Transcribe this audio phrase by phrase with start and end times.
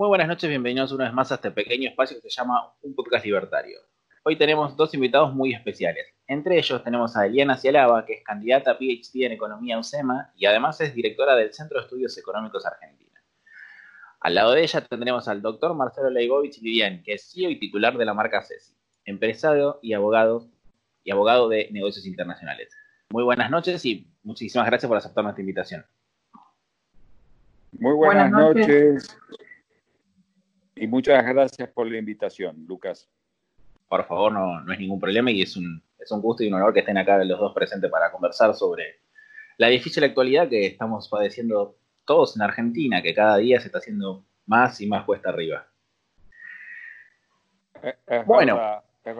[0.00, 2.94] Muy buenas noches, bienvenidos una vez más a este pequeño espacio que se llama Un
[2.94, 3.80] Podcast Libertario.
[4.22, 6.06] Hoy tenemos dos invitados muy especiales.
[6.26, 10.46] Entre ellos tenemos a Eliana Cialaba, que es candidata a PhD en Economía UCEMA y
[10.46, 13.22] además es directora del Centro de Estudios Económicos Argentina.
[14.20, 17.98] Al lado de ella tendremos al doctor Marcelo Leibovich Lidian, que es CEO y titular
[17.98, 18.72] de la marca CESI,
[19.04, 20.48] empresario y abogado,
[21.04, 22.74] y abogado de negocios internacionales.
[23.10, 25.84] Muy buenas noches y muchísimas gracias por aceptar nuestra invitación.
[27.72, 29.14] Muy buenas, noches.
[30.80, 33.06] Y muchas gracias por la invitación, Lucas.
[33.86, 36.72] Por favor, no, es ningún problema y es un, es un gusto y un honor
[36.72, 39.00] que estén acá los dos presentes para conversar sobre
[39.58, 41.76] la difícil actualidad que estamos padeciendo
[42.06, 45.66] todos en Argentina, que cada día se está haciendo más y más cuesta arriba.
[48.06, 49.16] Es, bueno, es,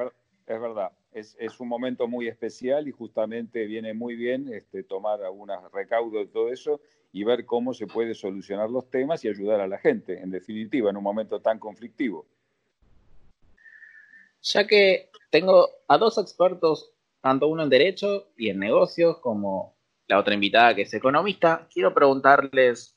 [0.46, 6.26] verdad, es, un momento muy especial y justamente viene muy bien este, tomar algunos recaudos
[6.26, 6.80] de todo eso
[7.12, 10.90] y ver cómo se puede solucionar los temas y ayudar a la gente, en definitiva,
[10.90, 12.26] en un momento tan conflictivo.
[14.42, 19.74] Ya que tengo a dos expertos, tanto uno en derecho y en negocios, como
[20.06, 22.96] la otra invitada que es economista, quiero preguntarles,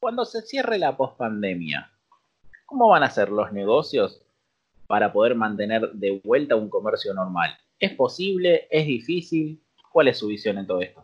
[0.00, 1.92] cuando se cierre la pospandemia,
[2.66, 4.22] ¿cómo van a ser los negocios
[4.92, 7.48] para poder mantener de vuelta un comercio normal?
[7.80, 8.68] ¿Es posible?
[8.70, 9.58] ¿Es difícil?
[9.90, 11.02] ¿Cuál es su visión en todo esto?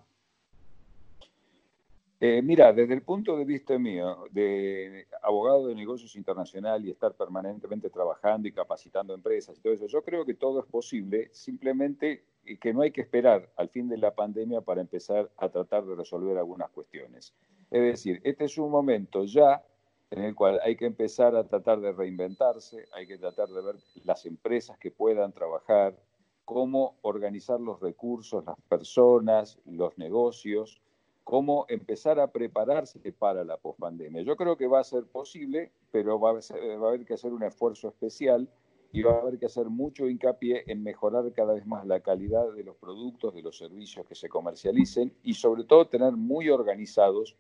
[2.21, 7.15] Eh, mira, desde el punto de vista mío, de abogado de negocios internacional y estar
[7.15, 12.25] permanentemente trabajando y capacitando empresas y todo eso, yo creo que todo es posible, simplemente
[12.61, 15.95] que no hay que esperar al fin de la pandemia para empezar a tratar de
[15.95, 17.33] resolver algunas cuestiones.
[17.71, 19.63] Es decir, este es un momento ya
[20.11, 23.77] en el cual hay que empezar a tratar de reinventarse, hay que tratar de ver
[24.05, 25.97] las empresas que puedan trabajar,
[26.45, 30.81] cómo organizar los recursos, las personas, los negocios,
[31.25, 34.23] cómo empezar a prepararse para la pospandemia.
[34.23, 37.89] Yo creo que va a ser posible, pero va a, haber que hacer un esfuerzo
[37.89, 38.49] especial
[38.93, 42.51] y va a haber que hacer mucho hincapié en mejorar cada vez más la calidad
[42.55, 47.37] de los productos, de los servicios que se comercialicen y sobre todo tener muy organizados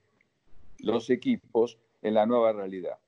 [0.80, 2.98] los equipos en la nueva realidad.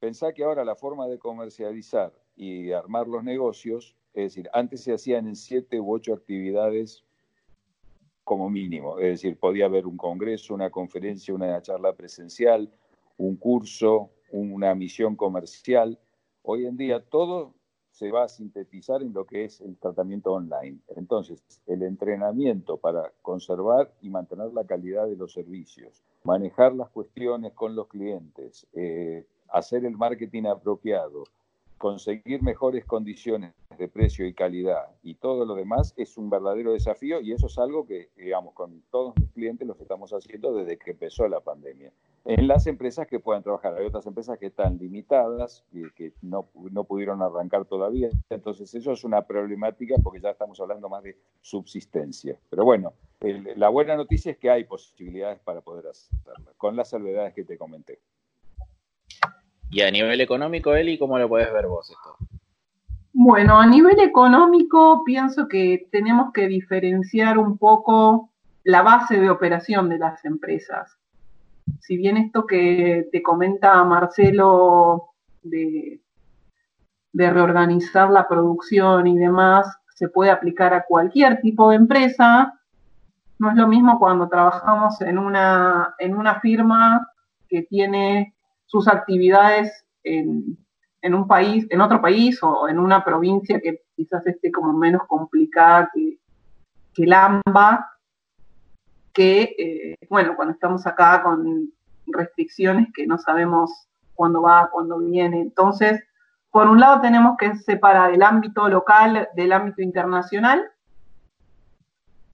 [0.00, 4.92] Pensá que ahora la forma de comercializar y armar los negocios, es decir, antes se
[4.92, 7.04] hacían en siete u ocho actividades
[8.24, 8.98] como mínimo.
[8.98, 12.70] Es decir, podía haber un congreso, una conferencia, una charla presencial,
[13.16, 15.98] un curso, una misión comercial.
[16.42, 17.54] Hoy en día todo
[18.02, 20.78] se va a sintetizar en lo que es el tratamiento online.
[20.96, 27.52] Entonces, el entrenamiento para conservar y mantener la calidad de los servicios, manejar las cuestiones
[27.52, 31.22] con los clientes, eh, hacer el marketing apropiado,
[31.78, 37.20] conseguir mejores condiciones de precio y calidad y todo lo demás es un verdadero desafío
[37.20, 40.90] y eso es algo que, digamos, con todos mis clientes lo estamos haciendo desde que
[40.90, 41.92] empezó la pandemia.
[42.24, 46.48] En las empresas que puedan trabajar, hay otras empresas que están limitadas y que no,
[46.70, 51.18] no pudieron arrancar todavía, entonces eso es una problemática porque ya estamos hablando más de
[51.40, 52.38] subsistencia.
[52.48, 52.92] Pero bueno,
[53.56, 57.58] la buena noticia es que hay posibilidades para poder hacerlo, con las salvedades que te
[57.58, 57.98] comenté.
[59.70, 62.16] Y a nivel económico, Eli, ¿cómo lo puedes ver vos esto?
[63.14, 68.30] Bueno, a nivel económico pienso que tenemos que diferenciar un poco
[68.64, 70.98] la base de operación de las empresas.
[71.82, 75.08] Si bien esto que te comenta Marcelo
[75.42, 76.00] de,
[77.12, 82.54] reorganizar la producción y demás se puede aplicar a cualquier tipo de empresa,
[83.38, 87.06] no es lo mismo cuando trabajamos en una, en una firma
[87.48, 88.32] que tiene
[88.64, 90.56] sus actividades en,
[91.02, 95.90] un país, en otro país o en una provincia que quizás esté como menos complicada
[95.92, 96.18] que,
[96.94, 97.90] que el AMBA,
[99.12, 101.72] que, eh, bueno, cuando estamos acá con
[102.06, 105.40] restricciones que no sabemos cuándo va, cuándo viene.
[105.40, 106.02] Entonces,
[106.50, 110.62] por un lado tenemos que separar el ámbito local del ámbito internacional.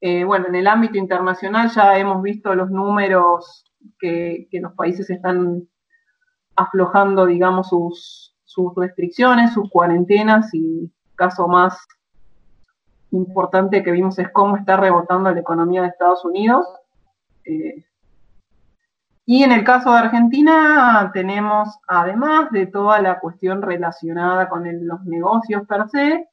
[0.01, 3.65] Eh, bueno, en el ámbito internacional ya hemos visto los números
[3.99, 5.69] que, que los países están
[6.59, 8.35] aflojando, digamos, sus,
[8.77, 11.79] restricciones, sus cuarentenas y caso más
[13.11, 16.67] importante que vimos es cómo está rebotando la economía de Estados Unidos.
[17.45, 17.85] Eh,
[19.27, 25.05] y en el caso de Argentina tenemos, además de toda la cuestión relacionada con los
[25.05, 26.29] negocios per se,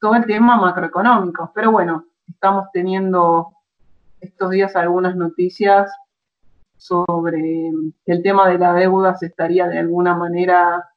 [0.00, 1.50] todo el tema macroeconómico.
[1.54, 3.52] Pero bueno, estamos teniendo
[4.20, 5.90] estos días algunas noticias
[6.76, 7.72] sobre
[8.06, 10.88] el tema de la deuda se estaría de alguna manera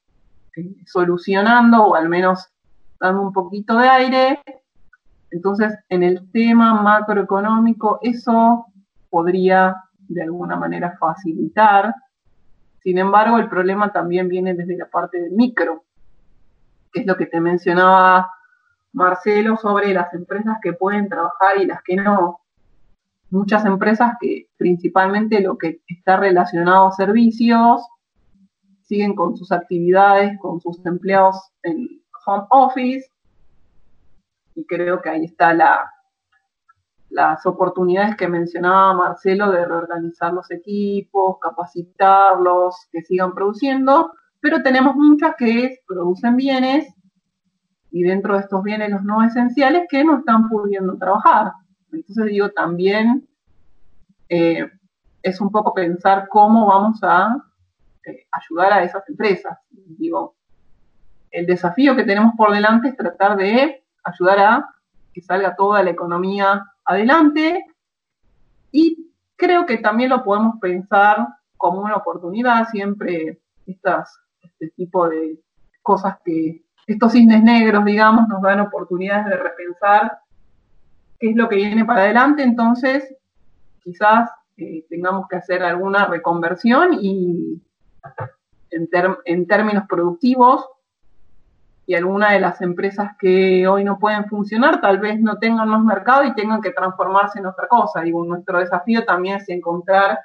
[0.55, 2.49] eh, solucionando o al menos
[2.99, 4.41] dando un poquito de aire.
[5.31, 8.65] Entonces, en el tema macroeconómico, eso
[9.09, 9.75] podría
[10.07, 11.93] de alguna manera facilitar
[12.83, 15.83] Sin embargo, el problema también viene desde la parte del micro,
[16.91, 18.31] que es lo que te mencionaba
[18.93, 22.39] Marcelo sobre las empresas que pueden trabajar y las que no.
[23.29, 27.81] Muchas empresas que principalmente lo que está relacionado a servicios
[28.81, 33.09] siguen con sus actividades, con sus empleados en home office.
[34.55, 35.91] Y creo que ahí está la,
[37.11, 44.95] las oportunidades que mencionaba Marcelo de reorganizar los equipos, capacitarlos, que sigan produciendo, pero tenemos
[44.95, 46.93] muchas que producen bienes
[47.91, 51.51] y dentro de estos bienes los no esenciales que no están pudiendo trabajar.
[51.91, 53.27] Entonces digo, también
[54.29, 54.65] eh,
[55.21, 57.35] es un poco pensar cómo vamos a
[58.05, 59.57] eh, ayudar a esas empresas.
[59.69, 60.35] Digo,
[61.29, 64.69] el desafío que tenemos por delante es tratar de ayudar a
[65.13, 67.65] que salga toda la economía adelante.
[68.71, 71.27] Y creo que también lo podemos pensar
[71.57, 75.39] como una oportunidad, siempre estas, este tipo de
[75.81, 80.19] cosas que, estos cisnes negros, digamos, nos dan oportunidades de repensar
[81.19, 83.15] qué es lo que viene para adelante, entonces
[83.83, 87.61] quizás eh, tengamos que hacer alguna reconversión y
[88.71, 88.89] en,
[89.25, 90.67] en términos productivos
[91.85, 95.83] y algunas de las empresas que hoy no pueden funcionar tal vez no tengan más
[95.83, 98.05] mercado y tengan que transformarse en otra cosa.
[98.05, 100.19] Y nuestro desafío también es encontrar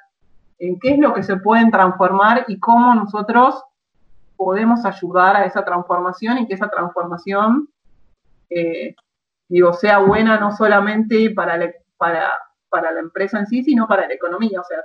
[0.59, 3.63] en qué es lo que se pueden transformar y cómo nosotros
[4.35, 7.67] podemos ayudar a esa transformación y que esa transformación
[8.49, 8.95] eh,
[9.49, 12.31] digo, sea buena no solamente para para,
[12.69, 14.61] para la empresa en sí, sino para la economía.
[14.61, 14.79] O sea,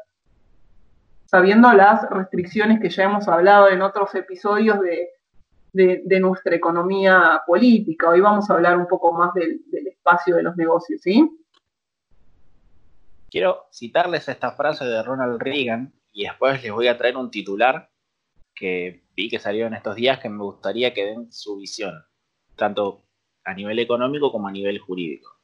[1.26, 5.08] sabiendo las restricciones que ya hemos hablado en otros episodios de,
[5.72, 8.10] de, nuestra economía política.
[8.10, 11.28] Hoy vamos a hablar un poco más del, espacio de los negocios, ¿sí?
[13.30, 17.90] Quiero citarles esta frase de Ronald Reagan y después les voy a traer un titular
[18.54, 22.04] que vi que salió en estos días que me gustaría que den su visión,
[22.56, 23.04] tanto
[23.44, 25.38] a nivel económico como a nivel jurídico.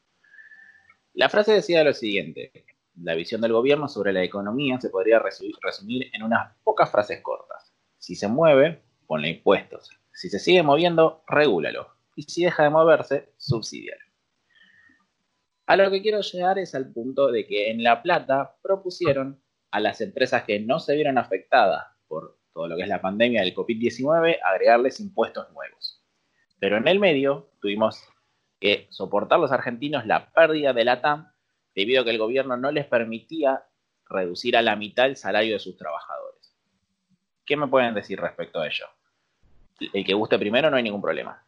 [1.15, 2.53] La frase decía lo siguiente,
[2.97, 7.73] la visión del gobierno sobre la economía se podría resumir en unas pocas frases cortas.
[7.97, 9.99] Si se mueve, ponle impuestos.
[10.19, 11.95] Si se sigue moviendo, regúlalo.
[12.17, 14.03] Y si deja de moverse, subsidialo.
[15.67, 19.79] A lo que quiero llegar es al punto de que en La Plata propusieron a
[19.79, 23.55] las empresas que no se vieron afectadas por todo lo que es la pandemia del
[23.55, 26.03] COVID-19 agregarles impuestos nuevos.
[26.59, 28.03] Pero en el medio tuvimos
[28.59, 31.31] que soportar los argentinos la pérdida de la TAM
[31.77, 33.63] debido a que el gobierno no les permitía
[34.07, 36.59] reducir a la mitad el salario de sus trabajadores.
[37.47, 38.87] ¿Qué me pueden decir respecto a ello?
[39.81, 41.45] El que guste primero no hay ningún problema.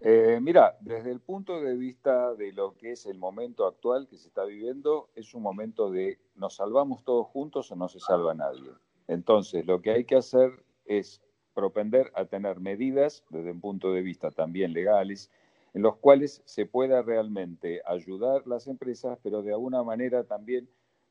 [0.00, 4.16] Eh, mira, desde el punto de vista de lo que es el momento actual que
[4.16, 8.32] se está viviendo, es un momento de nos salvamos todos juntos o no se salva
[8.32, 8.70] nadie.
[9.08, 11.20] Entonces, lo que hay que hacer es
[11.52, 15.30] propender a tener medidas desde un punto de vista también legales
[15.74, 20.68] en los cuales se pueda realmente ayudar las empresas, pero de alguna manera también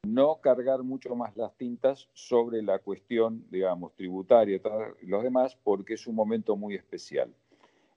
[0.07, 4.61] no cargar mucho más las tintas sobre la cuestión, digamos, tributaria
[5.01, 7.33] y los demás, porque es un momento muy especial.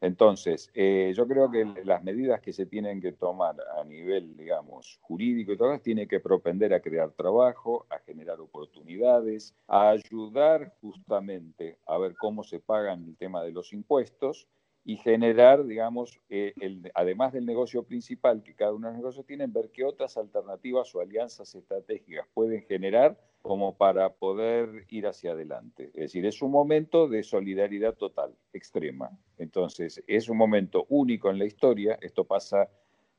[0.01, 4.99] Entonces, eh, yo creo que las medidas que se tienen que tomar a nivel, digamos,
[5.01, 11.79] jurídico y todo, tiene que propender a crear trabajo, a generar oportunidades, a ayudar justamente
[11.87, 14.49] a ver cómo se pagan el tema de los impuestos
[14.85, 19.27] y generar, digamos, eh, el, además del negocio principal que cada uno de los negocios
[19.27, 25.33] tienen, ver qué otras alternativas o alianzas estratégicas pueden generar como para poder ir hacia
[25.33, 25.87] adelante.
[25.95, 29.11] Es decir, es un momento de solidaridad total, extrema.
[29.39, 31.99] Entonces, es un momento único en la historia.
[32.01, 32.69] Esto pasa,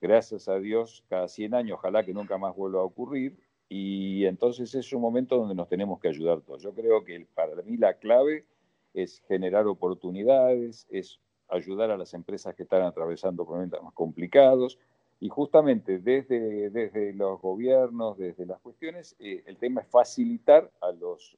[0.02, 3.38] gracias a Dios, cada 100 años, ojalá que nunca más vuelva a ocurrir.
[3.70, 6.62] Y entonces es un momento donde nos tenemos que ayudar todos.
[6.62, 8.46] Yo creo que para mí la clave
[8.94, 11.20] es generar oportunidades, es
[11.54, 14.78] ayudar a las empresas que están atravesando momentos más complicados.
[15.20, 20.92] Y justamente desde, desde los gobiernos, desde las cuestiones, eh, el tema es facilitar a,
[20.92, 21.38] los,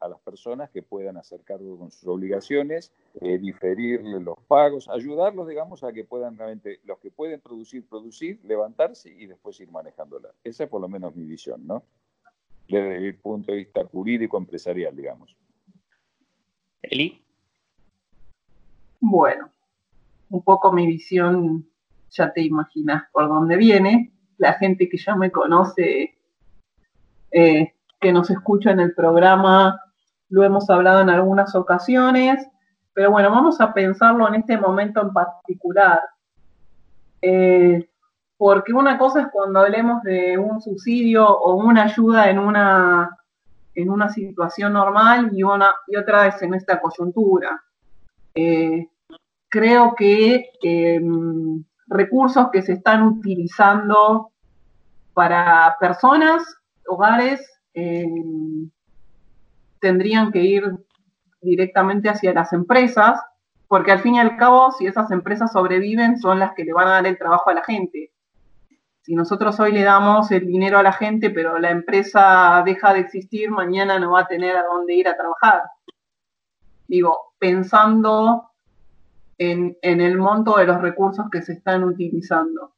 [0.00, 5.48] a, las personas que puedan hacer cargo con sus obligaciones, eh, diferirle los pagos, ayudarlos,
[5.48, 10.28] digamos, a que puedan realmente, los que pueden producir, producir, levantarse y después ir manejándola.
[10.44, 11.84] Esa es por lo menos mi visión, ¿no?
[12.68, 15.34] Desde el punto de vista jurídico empresarial, digamos.
[16.82, 17.25] Eli.
[19.08, 19.52] Bueno,
[20.30, 21.64] un poco mi visión,
[22.10, 24.12] ya te imaginas por dónde viene.
[24.36, 26.18] La gente que ya me conoce,
[27.30, 29.80] eh, que nos escucha en el programa,
[30.28, 32.48] lo hemos hablado en algunas ocasiones,
[32.94, 36.00] pero bueno, vamos a pensarlo en este momento en particular.
[37.22, 37.88] Eh,
[38.36, 43.10] porque una cosa es cuando hablemos de un subsidio o una ayuda en una
[43.76, 47.62] en una situación normal y, y otra vez en esta coyuntura.
[48.34, 48.88] Eh,
[49.56, 54.32] creo que em, recursos que se están utilizando
[55.14, 56.42] para personas,
[56.86, 57.40] hogares,
[57.72, 58.70] em,
[59.80, 60.62] tendrían que ir
[61.40, 63.18] directamente hacia las empresas,
[63.66, 66.88] porque al fin y al cabo, si esas empresas sobreviven, son las que le van
[66.88, 68.12] a dar el trabajo a la gente.
[69.00, 73.00] Si nosotros hoy le damos el dinero a la gente, pero la empresa deja de
[73.00, 75.62] existir, mañana no va a tener a dónde ir a trabajar.
[76.88, 78.50] Digo, pensando
[79.38, 82.72] en, el monto de los recursos que se están utilizando.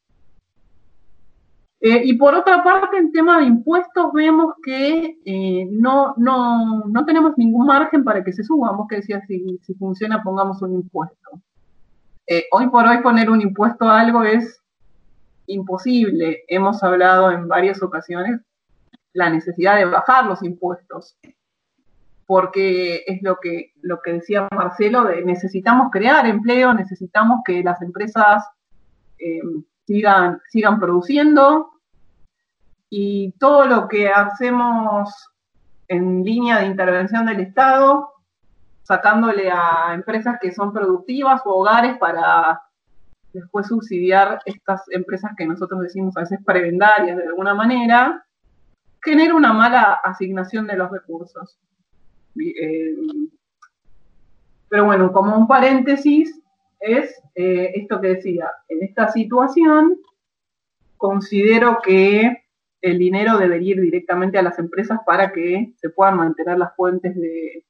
[1.81, 7.05] Eh, y por otra parte, en tema de impuestos, vemos que eh, no, no, no,
[7.05, 8.77] tenemos ningún margen para que se suban.
[8.77, 11.41] Vos que decías, si, si funciona, pongamos un impuesto.
[12.27, 14.61] Eh, hoy por hoy poner un impuesto a algo es
[15.47, 16.45] imposible.
[16.49, 18.41] Hemos hablado en varias ocasiones
[19.13, 21.17] la necesidad de bajar los impuestos,
[22.29, 27.81] porque es lo que, lo que decía Marcelo, de necesitamos crear empleo, necesitamos que las
[27.81, 28.45] empresas
[29.19, 29.41] eh,
[29.87, 31.71] sigan, sigan produciendo
[32.91, 35.09] y todo lo que hacemos
[35.89, 38.11] en línea de intervención del Estado,
[38.83, 42.61] sacándole a empresas que son productivas o hogares para
[43.33, 48.23] después subsidiar estas empresas que nosotros decimos a veces prebendarias de alguna manera,
[49.03, 51.59] genera una mala asignación de los recursos.
[52.41, 52.97] Eh,
[54.69, 56.41] pero bueno, como un paréntesis,
[56.81, 59.99] es eh, esto que decía, en esta situación
[60.97, 62.45] considero que
[62.81, 67.17] el dinero debería ir directamente a las empresas para que se puedan mantener las fuentes
[67.17, 67.65] de,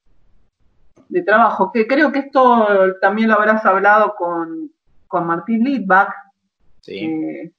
[1.08, 2.66] de trabajo, que creo que esto
[3.00, 4.70] también lo habrás hablado con,
[5.06, 6.12] con Martín Lidbach.
[6.86, 7.52] Eh,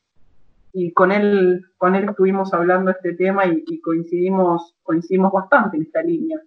[0.71, 6.01] y con él, con él estuvimos hablando este tema y, coincidimos, coincidimos bastante en esta
[6.01, 6.39] línea.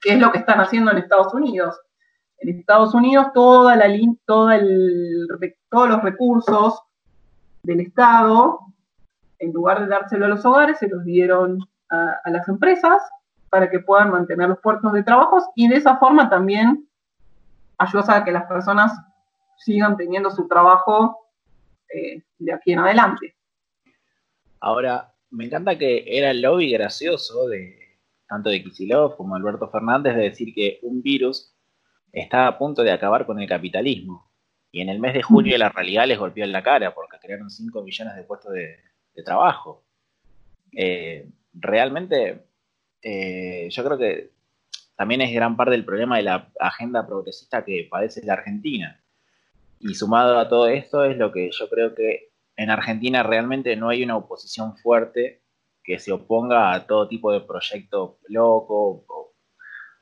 [0.00, 1.80] ¿Qué es lo que están haciendo en Estados Unidos?
[2.38, 3.86] En Estados Unidos toda la,
[4.26, 5.26] todo el,
[5.70, 6.82] todos los recursos
[7.62, 8.60] del Estado,
[9.38, 11.58] en lugar de dárselo a los hogares, se los dieron
[11.90, 13.00] a, las empresas
[13.50, 16.88] para que puedan mantener los puertos de trabajo y de esa forma también
[17.78, 18.92] ayuda a que las personas
[19.58, 21.28] sigan teniendo su trabajo
[21.88, 23.34] eh, de aquí en adelante.
[24.60, 27.85] Ahora, me encanta que era el lobby gracioso de
[28.28, 31.54] tanto de Kisilov como Alberto Fernández de decir que un virus
[32.12, 34.30] está a punto de acabar con el capitalismo.
[34.72, 37.50] Y en el mes de junio la realidad les golpeó en la cara porque crearon
[37.50, 38.76] 5 millones de puestos de,
[39.24, 39.86] trabajo.
[40.72, 42.44] Eh, realmente,
[43.00, 44.32] eh, yo creo que
[44.94, 49.02] también es gran parte del problema de la agenda progresista que padece la Argentina.
[49.78, 53.90] Y sumado a todo esto es lo que yo creo que en Argentina realmente no
[53.90, 55.42] hay una oposición fuerte
[55.86, 59.32] que se oponga a todo tipo de proyecto loco, o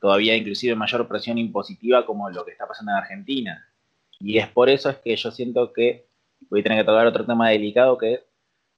[0.01, 3.69] todavía inclusive mayor presión impositiva como lo que está pasando en Argentina.
[4.19, 6.07] Y es por eso es que yo siento que
[6.49, 8.21] voy a tener que tocar otro tema delicado que es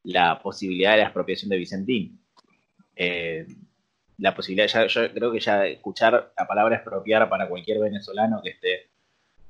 [0.02, 2.20] la posibilidad de la expropiación de Vicentín.
[2.96, 3.46] Eh,
[4.18, 8.90] la posibilidad, yo creo que ya escuchar la palabra expropiar para cualquier venezolano que esté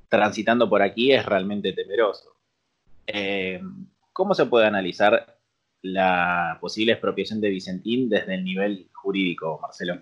[0.09, 2.35] transitando por aquí es realmente temeroso.
[3.07, 3.61] Eh,
[4.13, 5.36] ¿Cómo se puede analizar
[5.81, 10.01] la posible expropiación de Vicentín desde el nivel jurídico, Marcelo?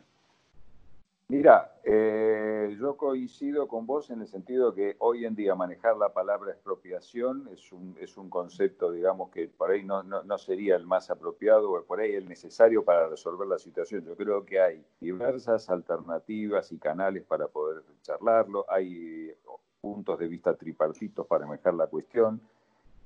[1.28, 6.14] Mira, eh, yo coincido con vos en el sentido que hoy en día manejar la
[6.14, 10.86] palabra expropiación es un, es un concepto, digamos, que por ahí no, no, sería el
[10.86, 14.06] más apropiado o por ahí el necesario para resolver la situación.
[14.06, 18.66] Yo creo que hay diversas alternativas y canales para poder charlarlo.
[18.70, 19.34] Hay
[19.82, 22.40] puntos de vista tripartitos para manejar la cuestión.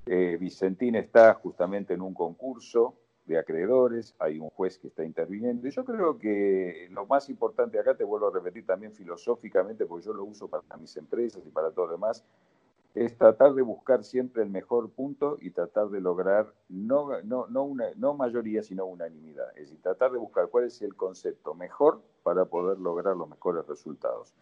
[0.06, 5.68] Eh, Vicentín está justamente en un concurso de acreedores, hay un juez que está interviniendo.
[5.68, 10.06] Y yo creo que lo más importante acá, te vuelvo a repetir también filosóficamente, porque
[10.06, 12.24] yo lo uso para mis empresas y para todo lo demás,
[12.94, 17.62] es tratar de buscar siempre el mejor punto y tratar de lograr no, no, no,
[17.62, 19.48] una, no mayoría, sino unanimidad.
[19.50, 23.64] Es decir, tratar de buscar cuál es el concepto mejor para poder lograr los mejores
[23.66, 24.34] resultados.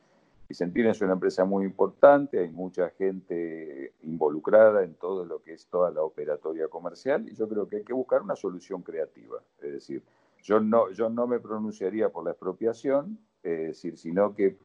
[0.48, 5.66] Vicentina es una empresa muy importante, hay mucha gente involucrada en todo lo que es
[5.66, 9.42] toda la operatoria comercial y yo creo que hay que buscar una solución creativa.
[9.60, 10.02] Es decir,
[10.42, 14.56] yo no, yo no me pronunciaría por la expropiación, es decir, sino que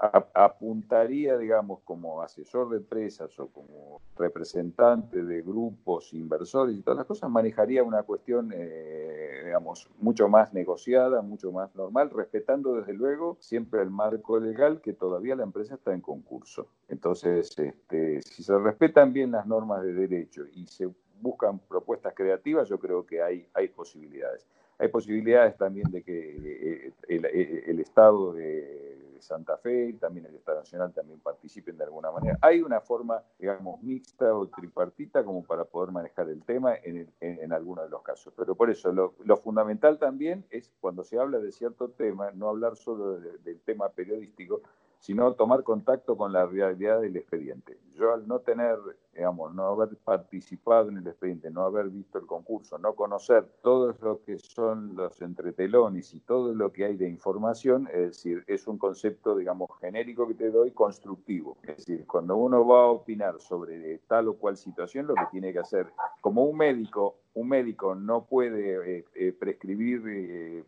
[0.00, 7.06] apuntaría, digamos, como asesor de empresas o como representante de grupos inversores y todas las
[7.06, 13.36] cosas, manejaría una cuestión, eh, digamos, mucho más negociada, mucho más normal, respetando desde luego
[13.40, 16.68] siempre el marco legal que todavía la empresa está en concurso.
[16.88, 20.88] Entonces, este, si se respetan bien las normas de derecho y se
[21.20, 24.46] buscan propuestas creativas, yo creo que hay, hay posibilidades.
[24.80, 30.60] Hay posibilidades también de que el, el Estado de Santa Fe y también el Estado
[30.60, 32.38] Nacional también participen de alguna manera.
[32.40, 37.52] Hay una forma, digamos, mixta o tripartita como para poder manejar el tema en, en,
[37.52, 38.32] algunos de los casos.
[38.36, 42.76] Pero por eso, lo, fundamental también es cuando se habla de cierto tema, no hablar
[42.76, 44.62] solo del tema periodístico,
[45.00, 47.78] sino tomar contacto con la realidad del expediente.
[47.94, 48.78] Yo al no tener,
[49.14, 53.96] digamos, no haber participado en el expediente, no haber visto el concurso, no conocer todo
[54.00, 58.66] lo que son los entretelones y todo lo que hay de información, es decir, es
[58.66, 61.56] un concepto, digamos, genérico que te doy, constructivo.
[61.62, 65.52] Es decir, cuando uno va a opinar sobre tal o cual situación, lo que tiene
[65.52, 65.86] que hacer,
[66.20, 70.02] como un médico, un médico no puede eh, eh, prescribir...
[70.06, 70.64] Eh,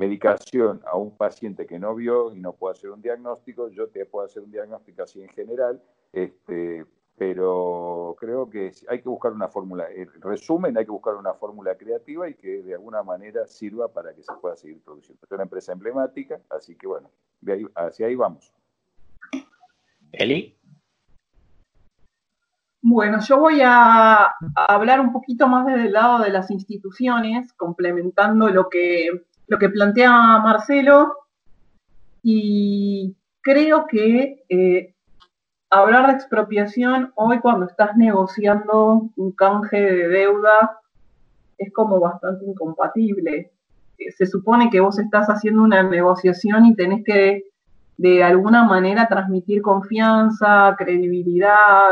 [0.00, 4.06] medicación a un paciente que no vio y no puede hacer un diagnóstico, yo te
[4.06, 6.86] puedo hacer un diagnóstico así en general, este,
[7.18, 11.76] pero creo que hay que buscar una fórmula, en resumen, hay que buscar una fórmula
[11.76, 15.20] creativa y que de alguna manera sirva para que se pueda seguir produciendo.
[15.22, 17.10] Es una empresa emblemática, así que bueno,
[17.42, 18.54] de ahí, hacia ahí vamos.
[20.12, 20.56] Eli.
[22.80, 28.48] Bueno, yo voy a hablar un poquito más desde el lado de las instituciones, complementando
[28.48, 31.12] lo que lo que plantea Marcelo
[32.22, 34.94] y creo que eh,
[35.70, 40.78] hablar de expropiación hoy cuando estás negociando un canje de deuda
[41.58, 43.50] es como bastante incompatible.
[43.98, 47.42] Eh, se supone que vos estás haciendo una negociación y tenés que
[47.96, 51.90] de alguna manera transmitir confianza, credibilidad,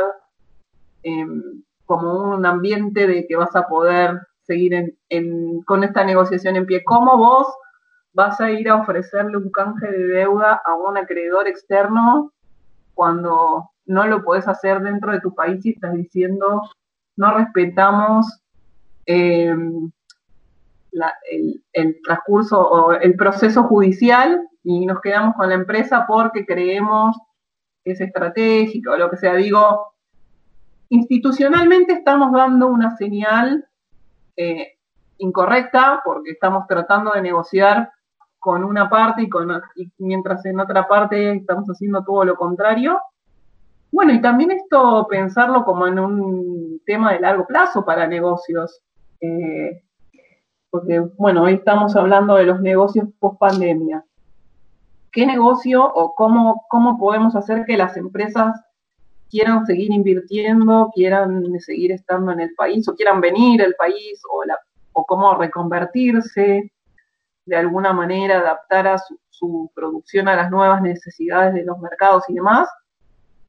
[1.03, 4.97] em, como un ambiente de que vas a poder seguir
[5.67, 6.83] con esta negociación en pie.
[6.85, 7.47] ¿Cómo vos
[8.15, 12.33] vas a ir a ofrecerle un canje de deuda a un acreedor externo
[12.95, 16.63] cuando no lo podés hacer dentro de tu país y estás diciendo
[17.17, 18.27] no respetamos
[19.07, 19.93] el,
[21.73, 27.17] el, transcurso o el proceso judicial y nos quedamos con la empresa porque creemos
[27.85, 29.35] que es estratégico o lo que sea.
[29.35, 29.95] Digo,
[30.91, 33.69] institucionalmente estamos dando una señal
[34.39, 34.79] eh,
[35.19, 37.91] incorrecta porque estamos tratando de negociar
[38.39, 43.01] con una parte y, mientras en otra parte estamos haciendo todo lo contrario.
[43.91, 48.81] Bueno, y también esto pensarlo como en un tema de largo plazo para negocios.
[49.21, 49.83] Eh,
[50.71, 54.05] porque, bueno, hoy estamos hablando de los negocios post pandemia.
[55.11, 58.55] ¿Qué negocio o cómo, cómo podemos hacer que las empresas
[59.31, 64.21] quieran seguir invirtiendo, quieran seguir estando en el país o quieran venir al país
[64.93, 66.73] o, cómo reconvertirse,
[67.47, 68.99] de alguna manera adaptar a
[69.31, 72.69] su, producción a las nuevas necesidades de los mercados y demás,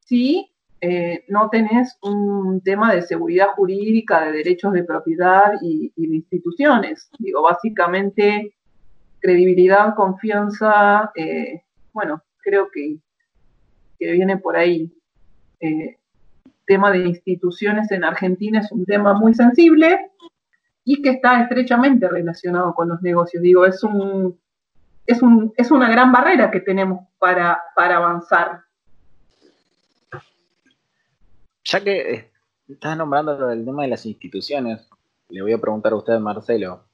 [0.05, 6.15] si eh, no tenés un tema de seguridad jurídica, de derechos de propiedad y, de
[6.15, 7.09] instituciones.
[7.17, 8.53] Digo, básicamente
[9.19, 12.99] credibilidad, confianza, eh, bueno, creo que,
[13.97, 14.93] que viene por ahí
[15.59, 15.99] eh,
[16.65, 20.11] tema de instituciones en Argentina es un tema muy sensible
[20.83, 23.41] y que está estrechamente relacionado con los negocios.
[23.41, 24.39] Digo, es un,
[25.05, 28.61] es un, es una gran barrera que tenemos para, para avanzar.
[31.63, 32.31] Ya que eh,
[32.67, 34.87] estás nombrando el tema de las instituciones,
[35.29, 36.85] le voy a preguntar a usted, Marcelo,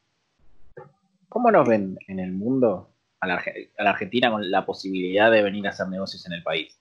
[1.28, 3.44] ¿cómo nos ven en el mundo a la,
[3.78, 6.80] a la Argentina con la posibilidad de venir a hacer negocios en el país?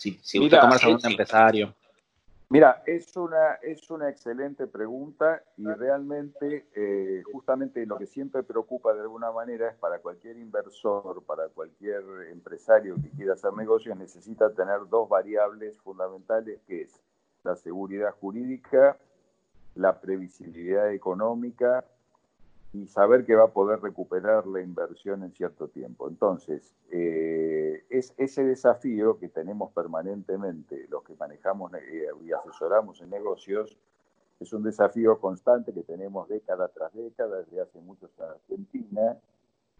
[0.00, 1.74] Si, si mira, usted un empresario.
[2.48, 8.94] Mira, es una, es una excelente pregunta y realmente, eh, justamente lo que siempre preocupa
[8.94, 14.52] de alguna manera es para cualquier inversor, para cualquier empresario que quiera hacer negocios, necesita
[14.54, 17.00] tener dos variables fundamentales, que es
[17.44, 18.96] la seguridad jurídica,
[19.74, 21.84] la previsibilidad económica
[22.72, 26.08] y saber que va a poder recuperar la inversión en cierto tiempo.
[26.08, 33.10] Entonces, eh, es ese desafío que tenemos permanentemente los que manejamos eh, y asesoramos en
[33.10, 33.76] negocios,
[34.38, 39.18] es un desafío constante que tenemos década tras década, desde hace muchos en Argentina.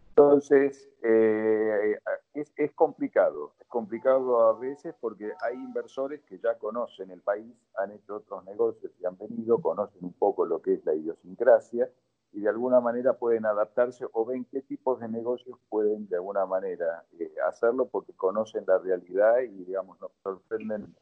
[0.09, 1.97] Entonces, eh,
[2.33, 7.55] es, es, complicado, es complicado a veces porque hay inversores que ya conocen el país,
[7.77, 11.89] han hecho otros negocios y han venido, conocen un poco lo que es la idiosincrasia,
[12.33, 16.45] y de alguna manera pueden adaptarse o ven qué tipos de negocios pueden de alguna
[16.45, 20.95] manera eh, hacerlo porque conocen la realidad y digamos nos sorprenden.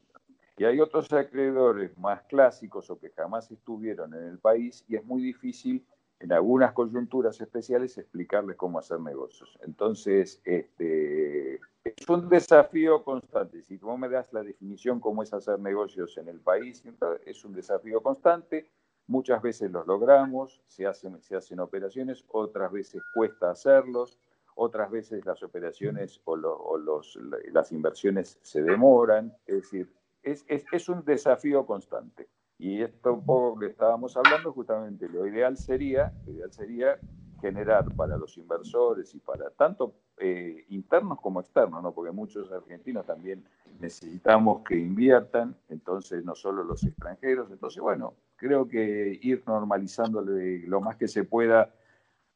[0.57, 5.05] Y hay otros acreedores más clásicos o que jamás estuvieron en el país y es
[5.05, 5.85] muy difícil
[6.19, 9.57] en algunas coyunturas especiales explicarles cómo hacer negocios.
[9.63, 13.61] Entonces, este, es un desafío constante.
[13.63, 16.83] Si tú me das la definición cómo es hacer negocios en el país,
[17.25, 18.69] es un desafío constante
[19.09, 24.19] Muchas veces los logramos, se hacen, se hacen operaciones, otras veces cuesta hacerlos,
[24.53, 27.17] otras veces las operaciones o, los,
[27.51, 29.91] las inversiones se demoran, es decir,
[30.21, 32.29] es, es, un desafío constante.
[32.59, 36.99] Y esto un poco que estábamos hablando, justamente lo ideal sería, lo ideal sería
[37.39, 41.91] generar para los inversores y para tanto eh, internos como externos, ¿no?
[41.93, 43.43] porque muchos argentinos también
[43.79, 50.81] necesitamos que inviertan, entonces no solo los extranjeros, entonces bueno, creo que ir normalizando lo
[50.81, 51.73] más que se pueda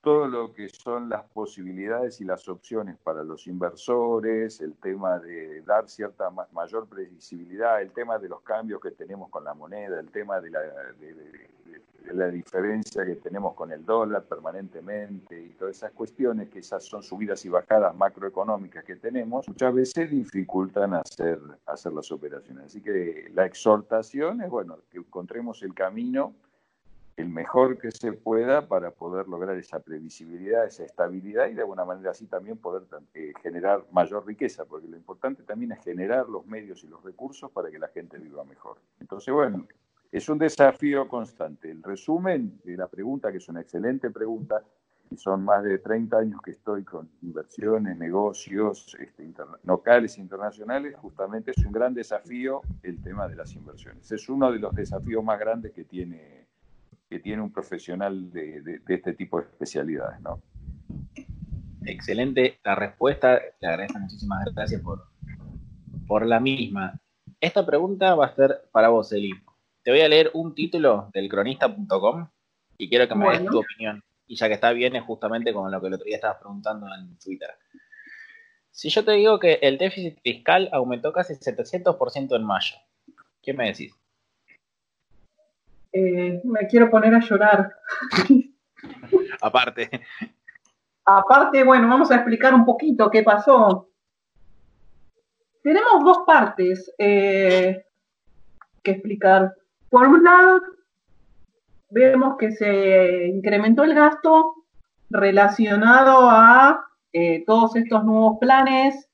[0.04, 5.62] todo lo que son las posibilidades y las opciones para los inversores, el tema de
[5.62, 10.12] dar cierta mayor previsibilidad, el tema de los cambios que tenemos con la moneda, el
[10.12, 10.60] tema de la,
[12.12, 17.04] la diferencia que tenemos con el dólar permanentemente y todas esas cuestiones, que esas son
[17.04, 22.66] subidas y bajadas macroeconómicas que tenemos, muchas veces dificultan hacer, hacer las operaciones.
[22.66, 26.34] Así que la exhortación es, bueno, que encontremos el camino
[27.16, 31.86] el mejor que se pueda para poder lograr esa previsibilidad, esa estabilidad y de alguna
[31.86, 36.46] manera así también poder eh, generar mayor riqueza, porque lo importante también es generar los
[36.48, 38.80] medios y los recursos para que la gente viva mejor.
[39.00, 39.68] Entonces, bueno,
[40.14, 41.72] es un desafío constante.
[41.72, 44.64] El resumen de la pregunta, que es una excelente pregunta,
[45.10, 49.28] y son más de 30 años que estoy con inversiones, negocios este,
[49.64, 54.12] locales e internacionales, justamente es un gran desafío el tema de las inversiones.
[54.12, 56.46] Es uno de los desafíos más grandes que tiene,
[57.10, 60.22] que tiene un profesional de, este tipo de especialidades.
[60.22, 60.40] ¿no?
[61.86, 65.08] Excelente la respuesta, le agradezco muchísimas gracias por,
[66.06, 67.02] por la misma.
[67.42, 69.32] Esta pregunta va a ser para vos, Eli.
[69.84, 72.30] Te voy a leer un título del cronista.com
[72.78, 74.02] y quiero que me des tu opinión.
[74.26, 76.88] Y ya que está bien, es justamente con lo que el otro día estabas preguntando
[76.88, 77.50] en Twitter.
[78.72, 82.78] Si yo te digo que el déficit fiscal aumentó casi 700% en mayo,
[83.42, 83.94] ¿qué me decís?
[85.92, 87.72] Eh, me quiero poner a llorar.
[89.42, 89.90] Aparte.
[91.06, 93.90] Aparte, bueno, vamos a explicar un poquito qué pasó.
[95.62, 97.86] Tenemos dos partes eh,
[98.82, 99.54] que explicar.
[99.94, 100.60] Por un lado,
[101.92, 104.56] vemos que se incrementó el gasto
[105.12, 109.08] relacionado a eh, todos estos nuevos planes,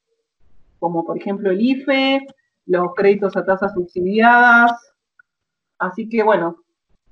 [0.79, 2.25] como por ejemplo el IFE,
[2.67, 4.71] los créditos a tasas subsidiadas.
[5.79, 6.63] Así que bueno,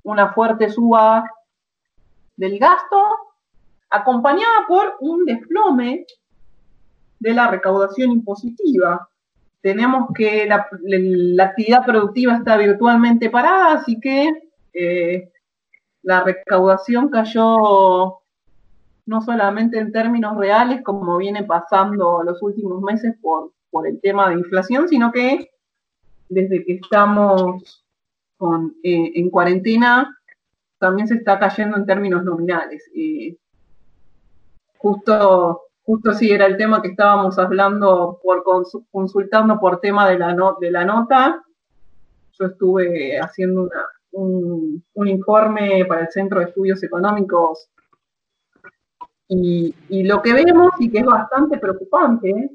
[0.04, 1.30] una fuerte suba
[2.38, 3.04] del gasto,
[3.90, 6.06] acompañada por un desplome
[7.20, 9.10] de la recaudación impositiva
[9.62, 10.68] tenemos que la,
[11.44, 14.32] actividad productiva está virtualmente parada, así que
[14.74, 15.32] eh,
[16.04, 18.20] la recaudación cayó
[19.06, 24.30] no solamente en términos reales, como viene pasando los últimos meses por, por el tema
[24.30, 25.50] de inflación, sino que
[26.30, 27.86] desde que estamos
[28.84, 30.14] eh, en cuarentena
[30.78, 32.84] también se está cayendo en términos nominales.
[32.94, 33.38] y
[34.78, 38.44] justo justo sí era el tema que estábamos hablando, por
[38.92, 41.42] consultando por tema de la, de la nota.
[42.34, 43.70] Yo estuve haciendo
[44.12, 47.70] un, informe para el Centro de Estudios Económicos
[49.30, 49.74] y,
[50.04, 52.52] lo que vemos, y que es bastante preocupante,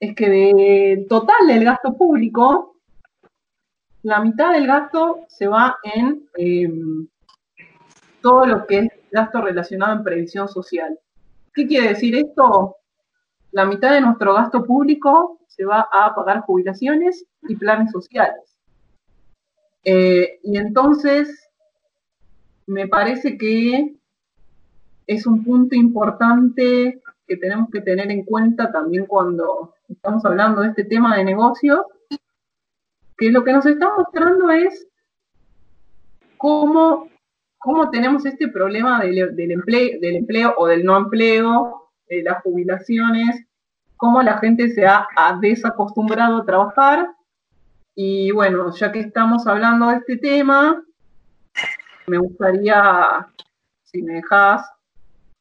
[0.00, 2.74] es que del total del gasto público,
[4.02, 7.06] la mitad del gasto se va en em,
[8.20, 10.98] todo lo que es gasto relacionado en previsión social.
[11.54, 12.76] ¿Qué quiere decir esto?
[13.50, 18.56] La mitad de nuestro gasto público se va a pagar jubilaciones y planes sociales.
[19.84, 21.50] Eh, y entonces,
[22.66, 23.94] me parece que
[25.06, 30.68] es un punto importante que tenemos que tener en cuenta también cuando estamos hablando de
[30.68, 31.86] este tema de negocio,
[33.18, 34.88] que lo que nos está mostrando es
[36.38, 37.08] cómo
[37.62, 39.18] cómo tenemos este problema del,
[39.50, 43.46] empleo, del empleo o del no empleo, de las jubilaciones,
[43.96, 45.06] cómo la gente se ha,
[45.40, 47.08] desacostumbrado a trabajar.
[47.94, 50.82] Y bueno, ya que estamos hablando de este tema,
[52.08, 53.28] me gustaría,
[53.84, 54.68] si me dejas,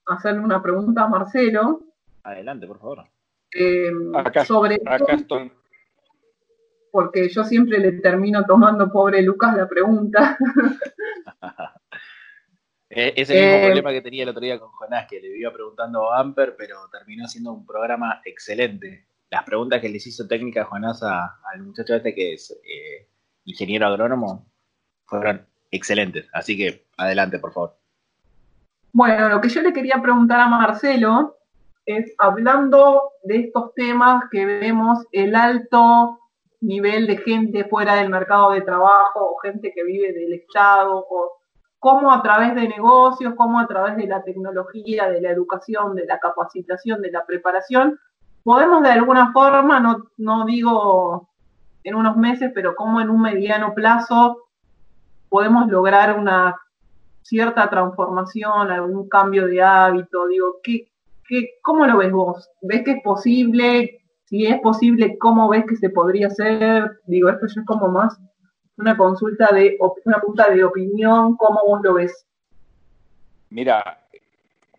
[0.05, 1.81] hacerle una pregunta a Marcelo.
[2.23, 3.05] Adelante, por favor.
[3.53, 3.91] Eh,
[4.45, 4.79] sobre
[6.91, 10.38] porque yo siempre le termino tomando, pobre Lucas, la pregunta.
[12.93, 15.38] Eh, es el mismo eh, problema que tenía el otro día con Jonás, que le
[15.38, 19.08] iba preguntando a Amper, pero terminó siendo un programa excelente.
[19.30, 23.08] Las preguntas que les hizo técnica Jonás al muchacho este que es eh,
[23.45, 24.45] ingeniero agrónomo
[25.06, 26.27] fueron excelentes.
[26.34, 27.77] Así que adelante, por favor.
[28.91, 31.38] Bueno, lo que yo le quería preguntar a Marcelo
[31.86, 36.19] es, hablando de estos temas que vemos, el alto
[36.60, 41.40] nivel de gente fuera del mercado de trabajo, o gente que vive del Estado, o
[41.82, 46.06] cómo a través de negocios, cómo a través de la tecnología, de la educación, de
[46.06, 48.00] la capacitación, de la preparación,
[48.44, 51.28] podemos de alguna forma, no, no digo
[51.84, 54.44] en unos meses, pero cómo en un mediano plazo
[55.28, 56.56] podemos lograr una
[57.24, 60.88] cierta transformación, algún cambio de hábito, digo, ¿qué,
[61.28, 62.48] qué, ¿cómo lo ves vos?
[62.62, 64.02] ¿Ves que es posible?
[64.26, 67.00] Si es posible, ¿cómo ves que se podría hacer?
[67.08, 68.20] Digo, esto ya es como más
[68.77, 72.25] una consulta de una punta de opinión, ¿cómo vos lo ves?
[73.49, 74.01] Mira,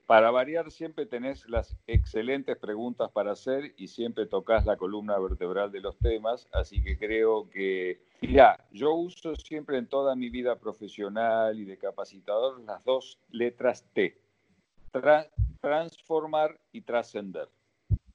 [0.07, 5.70] para variar siempre tenés las excelentes preguntas para hacer y siempre tocas la columna vertebral
[5.70, 10.57] de los temas, así que creo que, mira, yo uso siempre en toda mi vida
[10.57, 14.18] profesional y de capacitador las dos letras T,
[15.61, 17.48] transformar y trascender.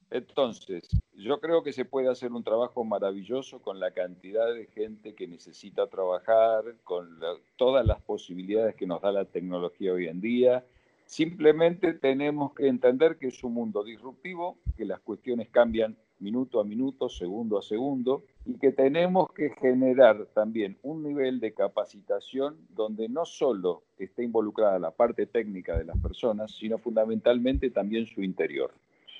[0.09, 5.15] Entonces, yo creo que se puede hacer un trabajo maravilloso con la cantidad de gente
[5.15, 7.19] que necesita trabajar, con
[7.57, 10.63] todas las posibilidades que nos da la tecnología hoy en día.
[11.05, 16.63] Simplemente tenemos que entender que es un mundo disruptivo, que las cuestiones cambian minuto a
[16.63, 23.09] minuto, segundo a segundo, y que tenemos que generar también un nivel de capacitación donde
[23.09, 28.71] no solo esté involucrada la parte técnica de las personas, sino fundamentalmente también su interior.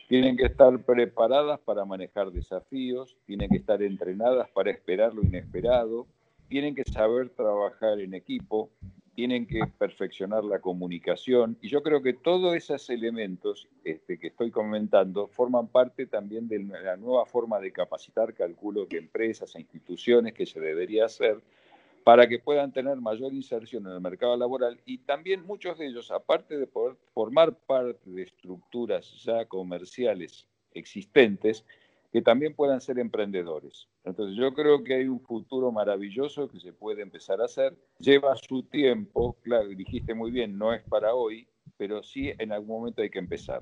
[0.07, 6.07] Tienen que estar preparadas para manejar desafíos, tienen que estar entrenadas para esperar lo inesperado,
[6.47, 8.69] tienen que saber trabajar en equipo,
[9.15, 11.57] tienen que perfeccionar la comunicación.
[11.61, 16.59] Y yo creo que todos esos elementos este, que estoy comentando forman parte también de
[16.59, 21.41] la nueva forma de capacitar, calculo que empresas e instituciones que se debería hacer
[22.07, 26.09] para que puedan tener mayor inserción en el mercado laboral y también muchos de ellos,
[26.09, 31.65] aparte de poder formar parte de estructuras ya comerciales existentes,
[32.13, 33.89] que también puedan ser emprendedores.
[34.05, 37.75] Entonces yo creo que hay un futuro maravilloso que se puede empezar a hacer.
[37.99, 42.79] Lleva su tiempo, claro, dijiste muy bien, no es para hoy, pero sí en algún
[42.79, 43.61] momento hay que empezar.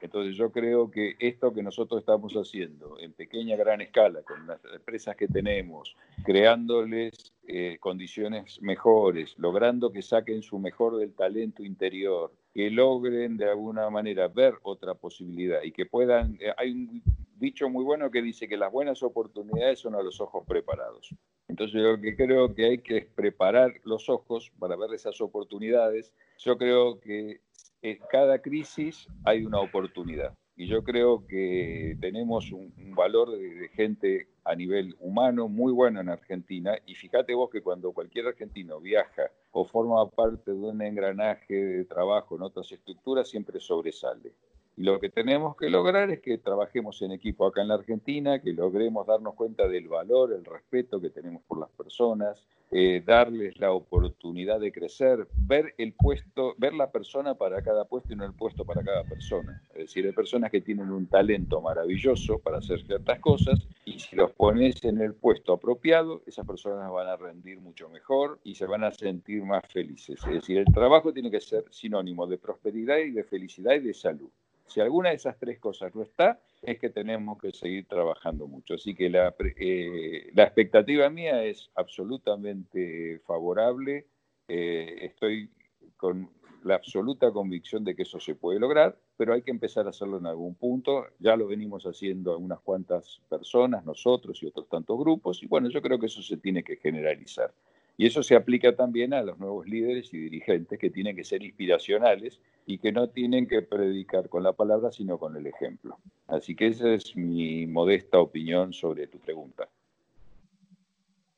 [0.00, 4.60] Entonces yo creo que esto que nosotros estamos haciendo en pequeña, gran escala, con las
[4.64, 12.32] empresas que tenemos, creándoles eh, condiciones mejores, logrando que saquen su mejor del talento interior,
[12.54, 17.02] que logren de alguna manera ver otra posibilidad y que puedan, eh, hay un
[17.36, 21.14] dicho muy bueno que dice que las buenas oportunidades son a los ojos preparados.
[21.48, 26.14] Entonces yo que creo que hay que preparar los ojos para ver esas oportunidades.
[26.38, 27.40] Yo creo que
[27.82, 30.32] en cada crisis hay una oportunidad.
[30.56, 36.08] Y yo creo que tenemos un, valor de, gente a nivel humano muy bueno en
[36.08, 36.76] Argentina.
[36.86, 41.84] Y fíjate vos que cuando cualquier argentino viaja o forma parte de un engranaje de
[41.84, 44.34] trabajo en otras estructuras, siempre sobresale.
[44.82, 48.52] Lo que tenemos que lograr es que trabajemos en equipo acá en la Argentina, que
[48.52, 53.70] logremos darnos cuenta del valor, el respeto que tenemos por las personas, eh, darles la
[53.70, 58.32] oportunidad de crecer, ver el puesto, ver la persona para cada puesto y no el
[58.32, 59.62] puesto para cada persona.
[59.68, 64.16] Es decir, hay personas que tienen un talento maravilloso para hacer ciertas cosas y si
[64.16, 68.66] los pones en el puesto apropiado, esas personas van a rendir mucho mejor y se
[68.66, 70.18] van a sentir más felices.
[70.26, 73.94] Es decir, el trabajo tiene que ser sinónimo de prosperidad y de felicidad y de
[73.94, 74.30] salud.
[74.72, 78.74] Si alguna de esas tres cosas no está, es que tenemos que seguir trabajando mucho.
[78.74, 84.06] Así que la, eh, la expectativa mía es absolutamente favorable.
[84.48, 85.50] Eh, estoy
[85.98, 86.30] con
[86.64, 90.16] la absoluta convicción de que eso se puede lograr, pero hay que empezar a hacerlo
[90.16, 91.04] en algún punto.
[91.18, 95.82] Ya lo venimos haciendo unas cuantas personas, nosotros y otros tantos grupos, y bueno, yo
[95.82, 97.52] creo que eso se tiene que generalizar.
[97.96, 101.42] Y eso se aplica también a los nuevos líderes y dirigentes que tienen que ser
[101.42, 105.98] inspiracionales y que no tienen que predicar con la palabra, sino con el ejemplo.
[106.26, 109.68] Así que esa es mi modesta opinión sobre tu pregunta.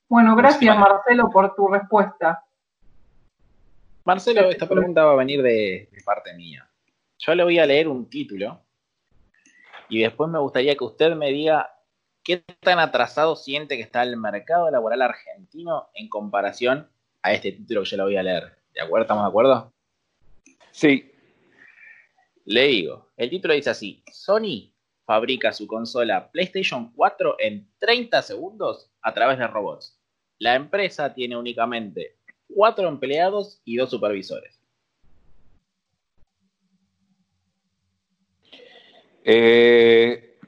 [0.08, 2.44] Bueno, gracias Marcelo por tu respuesta.
[4.04, 6.68] Marcelo, esta pregunta va a venir de, de parte mía.
[7.18, 8.60] Yo le voy a leer un título
[9.88, 11.73] y después me gustaría que usted me diga
[12.24, 16.88] ¿qué tan atrasado siente que está el mercado laboral argentino en comparación
[17.22, 18.56] a este título que yo lo voy a leer?
[18.72, 19.02] ¿De acuerdo?
[19.02, 19.72] ¿Estamos de acuerdo?
[20.72, 21.12] Sí.
[22.46, 24.72] Le digo, el título dice así, Sony
[25.04, 30.00] fabrica su consola PlayStation 4 en 30 segundos a través de robots.
[30.38, 32.16] La empresa tiene únicamente
[32.54, 34.60] 4 empleados y 2 supervisores.
[39.26, 40.38] Eh,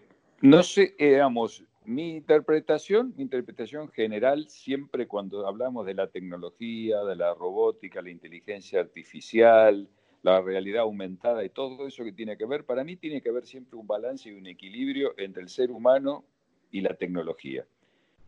[0.42, 7.14] no sé, digamos, mi interpretación, mi interpretación general, siempre cuando hablamos de la tecnología, de
[7.14, 9.88] la robótica, la inteligencia artificial,
[10.22, 13.46] la realidad aumentada y todo eso que tiene que ver, para mí tiene que haber
[13.46, 16.24] siempre un balance y un equilibrio entre el ser humano
[16.72, 17.64] y la tecnología.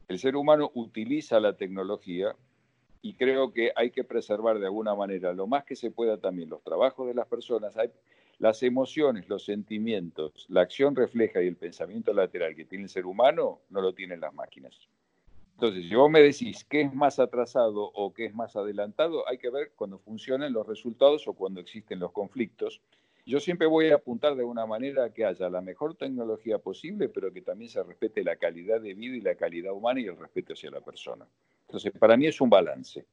[0.07, 2.37] El ser humano utiliza la tecnología
[3.03, 6.49] y creo que hay que preservar de alguna manera lo más que se pueda también
[6.49, 7.77] los trabajos de las personas.
[8.39, 13.07] Las emociones, los sentimientos, la acción refleja y el pensamiento lateral que tiene el ser
[13.07, 14.89] humano no lo tienen las máquinas.
[15.55, 19.39] Entonces, si vos me decís qué es más atrasado o qué es más adelantado, hay
[19.39, 22.81] que ver cuando funcionan los resultados o cuando existen los conflictos.
[23.27, 27.33] Yo siempre voy a apuntar de una manera que haya la mejor tecnología posible, pero
[27.33, 30.53] que también se respete la calidad de vida y la calidad humana y el respeto
[30.53, 31.27] hacia la persona.
[31.67, 33.05] Entonces, para mí es un balance.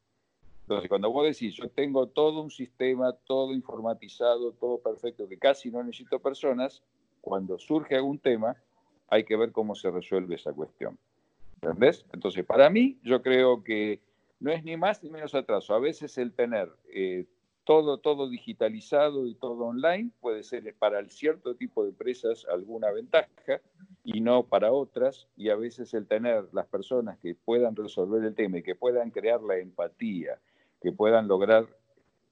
[0.65, 5.69] Entonces, cuando vos decís, yo tengo todo un sistema, todo informatizado, todo perfecto, que casi
[5.69, 6.81] no necesito personas,
[7.21, 8.55] cuando surge algún tema,
[9.07, 10.97] hay que ver cómo se resuelve esa cuestión.
[11.61, 12.03] ¿Entendés?
[12.13, 13.99] Entonces, para mí, yo creo que
[14.39, 15.75] no es ni más ni menos atraso.
[15.75, 17.27] A veces el tener eh,
[17.63, 22.91] todo, todo digitalizado y todo online puede ser para el cierto tipo de empresas alguna
[22.91, 23.61] ventaja
[24.03, 25.27] y no para otras.
[25.37, 29.11] Y a veces el tener las personas que puedan resolver el tema y que puedan
[29.11, 30.39] crear la empatía
[30.85, 31.65] que puedan lograr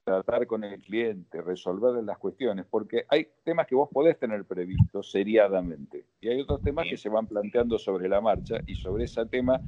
[0.03, 5.09] tratar con el cliente, resolver las cuestiones, porque hay temas que vos podés tener previstos
[5.09, 9.25] seriadamente y hay otros temas que se van planteando sobre la marcha y sobre ese
[9.25, 9.59] tema,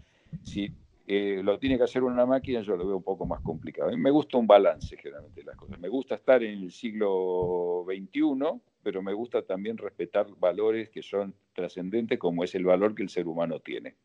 [0.43, 0.71] si
[1.07, 3.89] eh, lo tiene que hacer una máquina, yo lo veo un poco más complicado.
[3.89, 5.79] A mí me gusta un balance generalmente de las cosas.
[5.79, 11.33] Me gusta estar en el siglo XXI, pero me gusta también respetar valores que son
[11.53, 13.95] trascendentes como es el valor que el ser humano tiene.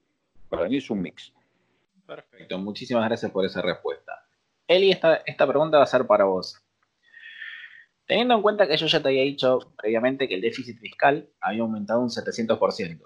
[0.49, 1.35] Para mí es un mix.
[2.07, 4.30] Perfecto, muchísimas gracias por esa respuesta.
[4.71, 6.63] Eli, esta, esta pregunta va a ser para vos.
[8.07, 11.63] Teniendo en cuenta que yo ya te había dicho previamente que el déficit fiscal había
[11.63, 13.01] aumentado un 700%.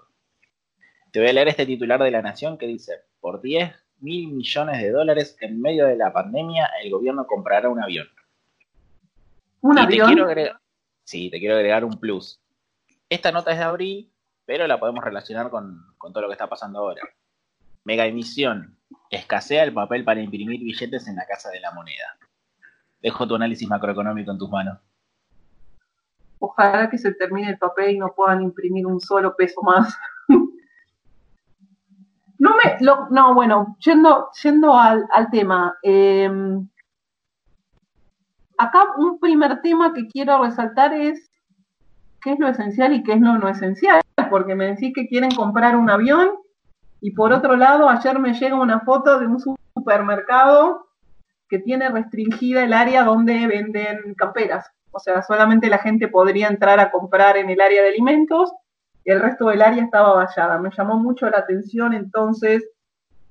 [1.11, 4.79] Te voy a leer este titular de La Nación que dice, por 10 mil millones
[4.79, 8.09] de dólares en medio de la pandemia, el gobierno comprará un avión.
[9.61, 10.15] ¿Un avión?
[11.03, 12.39] sí, te quiero agregar un plus.
[13.09, 14.13] Esta nota es de abril,
[14.45, 17.01] pero la podemos relacionar con, con todo lo que está pasando ahora.
[17.83, 18.74] Mega emisión,
[19.09, 22.17] Escasea el papel para imprimir billetes en la Casa de la Moneda.
[23.01, 24.79] Dejo tu análisis macroeconómico en tus manos.
[26.39, 29.97] Ojalá que se termine el papel y no puedan imprimir un solo peso más.
[32.39, 35.77] no me, no, bueno, yendo, yendo al, tema.
[35.81, 36.67] Em,
[38.57, 41.31] acá un primer tema que quiero resaltar es
[42.21, 45.31] qué es lo esencial y qué es lo no esencial, porque me decís que quieren
[45.31, 46.31] comprar un avión
[47.05, 50.87] y por otro lado, ayer me llega una foto de un supermercado
[51.47, 54.71] que tiene restringida el área donde venden camperas.
[54.89, 58.51] O sea, solamente la gente podría entrar a comprar en el área de alimentos
[59.03, 60.57] y el resto del área estaba vallada.
[60.57, 62.67] Me llamó mucho la atención, entonces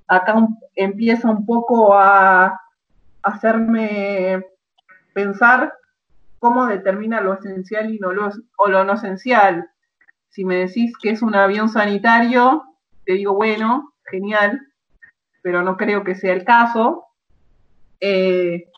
[0.06, 0.37] acá
[0.76, 2.60] empieza un poco a
[3.24, 4.40] hacerme
[5.14, 5.74] pensar
[6.38, 9.68] cómo determina lo esencial y no lo, o lo no esencial.
[10.28, 12.62] Si me decís que es un avión sanitario,
[13.05, 14.61] te digo, bueno, genial,
[15.43, 17.05] pero no creo que sea el caso.
[18.01, 18.69] Eh,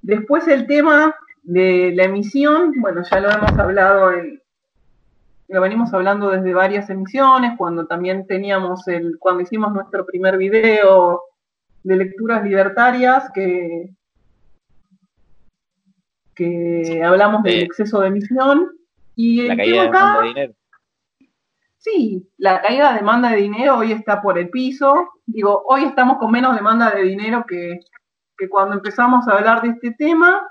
[0.00, 4.12] después el tema de la emisión, bueno, ya lo hemos hablado,
[5.48, 11.20] lo venimos hablando desde varias emisiones, cuando también teníamos el, cuando hicimos nuestro primer video
[11.82, 13.90] de lecturas libertarias, que,
[16.34, 18.70] que hablamos del exceso de emisión.
[19.14, 20.54] Y la caída de dinero.
[21.82, 25.14] Sí, la caída de demanda de dinero hoy está por el piso.
[25.26, 27.80] Digo, hoy estamos con menos demanda de dinero que,
[28.48, 30.48] cuando empezamos a hablar de este tema.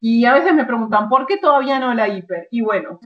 [0.00, 2.46] Y a veces me preguntan, ¿por qué todavía no la hiper?
[2.52, 3.00] Y bueno,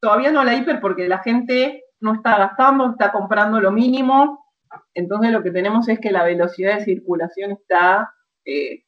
[0.00, 4.46] todavía no la hiper porque la gente no está gastando, está comprando lo mínimo.
[4.94, 8.14] Entonces lo que tenemos es que la velocidad de circulación está
[8.46, 8.84] eh,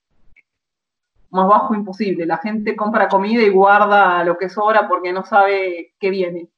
[1.28, 2.24] más bajo imposible.
[2.24, 6.48] La gente compra comida y guarda lo que sobra porque no sabe qué viene.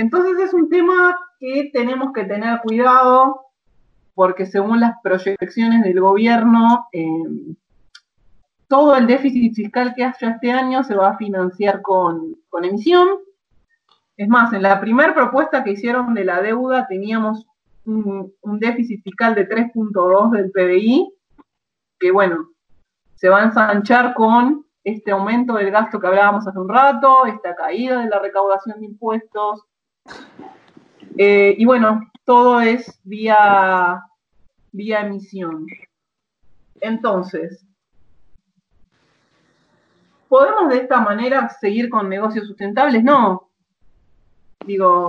[0.00, 3.42] Entonces es un tema que tenemos que tener cuidado
[4.14, 7.54] porque según las proyecciones del gobierno, em,
[8.66, 13.08] todo el déficit fiscal que haya este año se va a financiar con, emisión.
[14.16, 17.46] Es más, en la primera propuesta que hicieron de la deuda teníamos
[17.84, 21.12] un, un déficit fiscal de 3.2 del PBI,
[21.98, 22.48] que bueno,
[23.14, 27.54] se va a ensanchar con este aumento del gasto que hablábamos hace un rato, esta
[27.54, 29.64] caída de la recaudación de impuestos,
[31.16, 34.02] eh, y bueno, todo es vía,
[34.72, 35.66] vía emisión.
[36.80, 37.66] Entonces,
[40.28, 43.02] ¿podemos de esta manera seguir con negocios sustentables?
[43.02, 43.50] No.
[44.64, 45.08] Digo,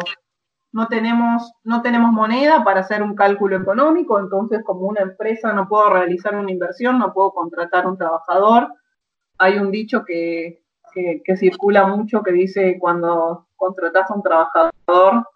[0.74, 5.68] no tenemos, no tenemos moneda para hacer un cálculo económico, entonces como una empresa no
[5.68, 8.74] puedo realizar una inversión, no puedo contratar un trabajador.
[9.38, 15.28] Hay un dicho que, que circula mucho que dice cuando contratás a un trabajador,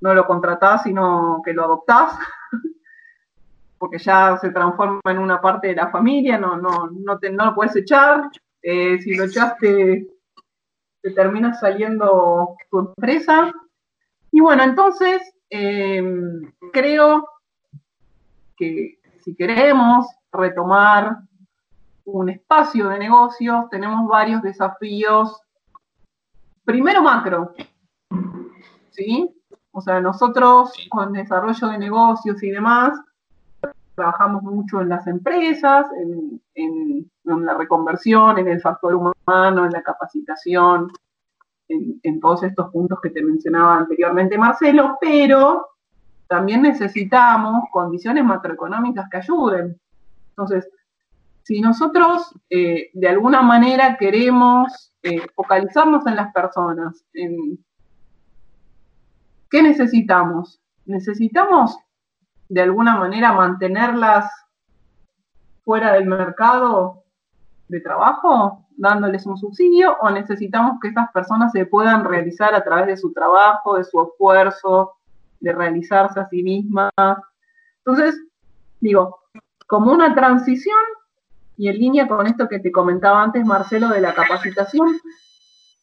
[0.00, 2.14] no lo contratás, sino que lo adoptás.
[3.80, 7.46] porque ya se transforma en una parte de la familia, no, no, no, te, no
[7.46, 8.28] lo puedes echar,
[8.60, 10.06] eh, si lo echaste
[11.00, 13.50] te termina saliendo tu empresa.
[14.30, 17.26] Y bueno, entonces em, creo
[18.54, 21.16] que si queremos retomar
[22.12, 25.40] un espacio de negocios, tenemos varios desafíos.
[26.64, 27.54] Primero macro,
[28.90, 29.28] ¿sí?
[29.72, 32.98] O sea, nosotros con desarrollo de negocios y demás,
[33.94, 36.40] trabajamos mucho en las empresas, en,
[37.24, 40.90] la reconversión, en el factor humano, en la capacitación,
[41.68, 45.68] en, todos estos puntos que te mencionaba anteriormente Marcelo, pero
[46.26, 49.80] también necesitamos condiciones macroeconómicas que ayuden.
[50.30, 50.68] Entonces,
[51.50, 57.04] si nosotros eh, de alguna manera queremos eh, focalizarnos en las personas,
[59.50, 60.60] ¿qué necesitamos?
[60.86, 61.76] Necesitamos
[62.48, 64.30] de alguna manera mantenerlas
[65.64, 67.02] fuera del mercado
[67.66, 72.86] de trabajo, dándoles un subsidio, o necesitamos que esas personas se puedan realizar a través
[72.86, 74.92] de su trabajo, de su esfuerzo,
[75.40, 76.92] de realizarse a sí mismas.
[77.78, 78.22] Entonces,
[78.78, 79.18] digo,
[79.66, 80.78] como una transición
[81.60, 84.98] y en línea con esto que te comentaba antes, Marcelo, de la capacitación,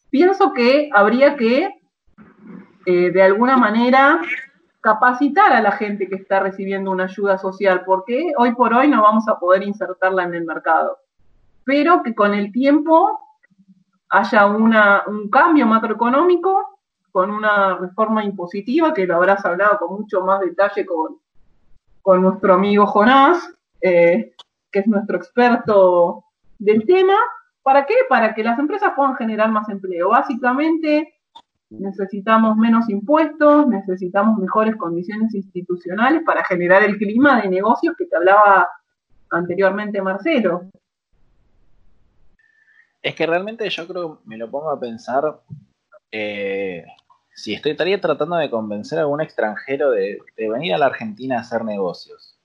[0.10, 1.70] pienso que habría que,
[2.88, 4.20] eh, de alguna manera,
[4.82, 9.04] capacitar a la gente que está recibiendo una ayuda social, porque hoy por hoy no
[9.04, 10.98] vamos a poder insertarla en el mercado.
[11.64, 13.20] Pero que con el tiempo
[14.10, 16.80] haya una, un cambio macroeconómico
[17.12, 21.20] con una reforma impositiva, que lo habrás hablado con mucho más detalle con,
[22.02, 24.34] con nuestro amigo Jonás, eh,
[24.72, 26.24] que es nuestro experto
[26.60, 27.16] del tema.
[27.64, 27.96] ¿Para qué?
[28.10, 30.10] Para que las empresas puedan generar más empleo.
[30.10, 31.14] Básicamente
[31.70, 38.16] necesitamos menos impuestos, necesitamos mejores condiciones institucionales para generar el clima de negocios que te
[38.16, 38.70] hablaba
[39.30, 40.70] anteriormente Marcelo.
[43.02, 45.42] Es que realmente yo creo, me lo pongo a pensar,
[46.12, 46.86] eh,
[47.34, 51.42] si estoy, estaría tratando de convencer a algún extranjero de venir a la Argentina a
[51.42, 52.37] hacer negocios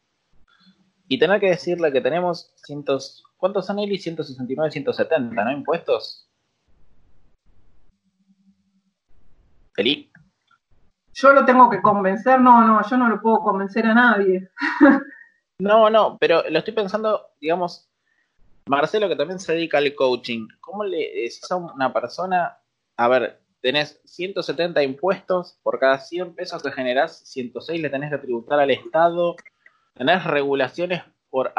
[1.13, 3.99] y tener que decirle que tenemos cientos, ¿cuántos son Eli?
[3.99, 5.53] 169, 170, ¿no?
[5.53, 6.27] Impuestos.
[9.77, 10.11] Eli.
[11.13, 14.49] Yo lo tengo que convencer, no, no, yo no lo puedo convencer a nadie.
[15.59, 17.91] no, no, pero lo estoy pensando, digamos,
[18.65, 22.57] Marcelo que también se dedica al coaching, ¿cómo le decís a una persona,
[22.97, 28.17] a ver, tenés 170 impuestos, por cada 100 pesos que generás, 106 le tenés que
[28.17, 29.37] tributar al Estado,
[29.95, 31.53] tenés regulaciones por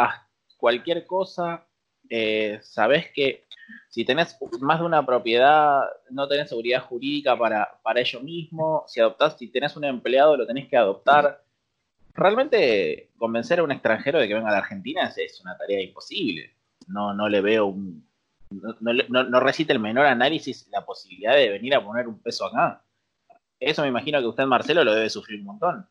[0.58, 1.66] cualquier cosa,
[2.10, 3.46] eh, sabés que
[3.90, 9.00] si tenés más de una propiedad, no tenés seguridad jurídica para, para ello mismo, si
[9.00, 11.44] adoptás, si tenés un empleado, lo tenés que adoptar.
[12.14, 16.56] Realmente convencer a un extranjero de que venga a la Argentina es, una tarea imposible.
[16.88, 18.08] No, no le veo un...
[18.52, 22.46] No, no, no recita el menor análisis la posibilidad de venir a poner un peso
[22.46, 22.84] acá.
[23.60, 25.88] Eso me imagino que usted, Marcelo, lo debe sufrir un montón.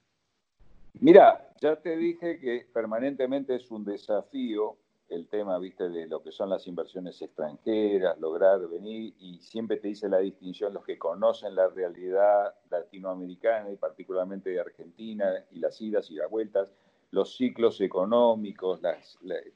[1.01, 4.77] Mira, ya te dije que permanentemente es un desafío
[5.09, 9.89] el tema, viste, de lo que son las inversiones extranjeras, lograr venir, y siempre te
[9.89, 15.81] dice la distinción los que conocen la realidad latinoamericana y particularmente de Argentina y las
[15.81, 16.73] idas y las vueltas,
[17.11, 18.81] los ciclos económicos,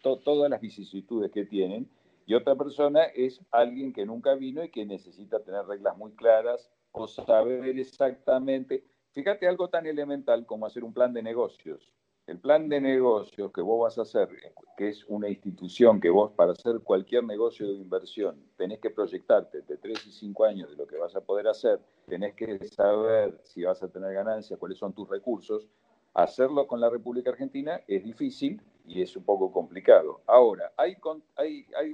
[0.03, 1.89] todas las vicisitudes que tienen,
[2.27, 6.71] y otra persona es alguien que nunca vino y que necesita tener reglas muy claras
[6.93, 8.85] o saber exactamente
[9.17, 11.91] Fíjate algo tan elemental como hacer un plan de negocios.
[12.27, 14.29] El plan de negocios que vos vas a hacer,
[14.77, 19.63] que es una institución que vos para hacer cualquier negocio de inversión tenés que proyectarte
[19.63, 23.41] de 3 y 5 años de lo que vas a poder hacer, tenés que saber
[23.43, 25.67] si vas a tener ganancias, cuáles son tus recursos.
[26.13, 30.21] Hacerlo con la República Argentina es difícil y es un poco complicado.
[30.27, 30.95] Ahora, hay,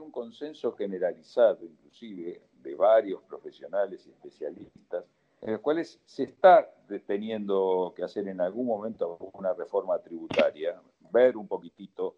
[0.01, 5.05] un consenso generalizado, inclusive, de varios profesionales y especialistas,
[5.43, 6.71] en los cuales se está
[7.07, 10.81] teniendo que hacer en algún momento una reforma tributaria,
[11.13, 12.17] ver un poquitito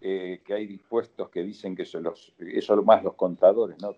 [0.00, 3.94] eh, que hay dispuestos que dicen que son los, eso más los contadores, ¿no?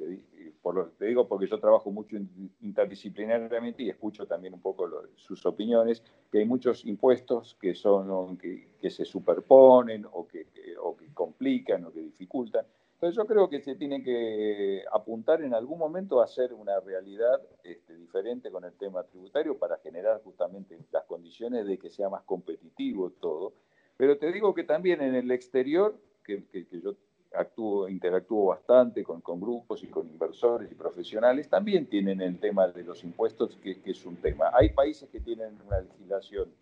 [0.60, 2.16] Por te digo porque yo trabajo mucho
[2.62, 6.02] interdisciplinariamente y escucho también un poco sus opiniones,
[6.32, 10.46] que hay muchos impuestos que son que se superponen o que,
[10.82, 12.66] o que complican o que dificultan.
[12.94, 17.42] Entonces yo creo que se tiene que apuntar en algún momento a hacer una realidad
[17.62, 22.22] este, diferente con el tema tributario para generar justamente las condiciones de que sea más
[22.22, 23.54] competitivo todo.
[23.96, 26.94] Pero te digo que también en el exterior, que, yo
[27.32, 32.84] actúo, interactúo bastante con, grupos y con inversores y profesionales, también tienen el tema de
[32.84, 34.50] los impuestos, que, es un tema.
[34.52, 36.52] Hay países que tienen una legislación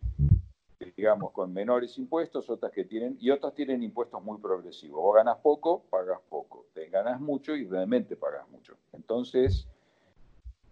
[0.97, 5.01] digamos, con menores impuestos, otras que tienen, y otras tienen impuestos muy progresivos.
[5.01, 6.67] Vos ganas poco, pagas poco.
[6.75, 8.77] Te ganas mucho y realmente pagas mucho.
[8.93, 9.69] Entonces,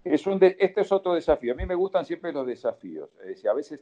[0.05, 1.53] es un este es otro desafío.
[1.53, 3.11] A mí me gustan siempre los desafíos.
[3.20, 3.80] Es decir, a veces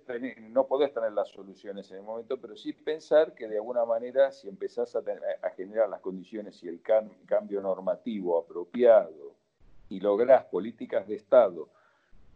[0.50, 4.32] no podés tener las soluciones en el momento, pero sí pensar que de alguna manera,
[4.32, 5.02] si empezás a,
[5.56, 9.34] generar las condiciones y el cambio normativo apropiado
[9.88, 11.68] y lográs políticas de Estado